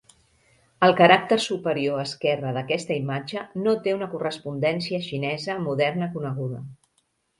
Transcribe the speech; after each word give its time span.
El 0.87 0.93
caràcter 1.01 1.37
superior 1.43 1.99
esquerre 2.03 2.55
d'aquesta 2.57 2.97
imatge 3.03 3.43
no 3.67 3.75
té 3.85 3.95
una 3.99 4.07
correspondència 4.15 5.03
xinesa 5.11 5.59
moderna 5.67 6.09
coneguda. 6.17 6.65